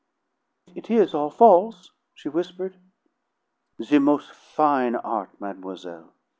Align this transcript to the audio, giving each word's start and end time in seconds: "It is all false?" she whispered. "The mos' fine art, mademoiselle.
"It 0.73 0.89
is 0.89 1.13
all 1.13 1.29
false?" 1.29 1.91
she 2.15 2.27
whispered. 2.27 2.77
"The 3.77 3.99
mos' 3.99 4.29
fine 4.31 4.95
art, 4.95 5.39
mademoiselle. 5.39 6.15